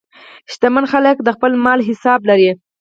[0.51, 2.51] شتمن خلک د خپل مال حساب لري.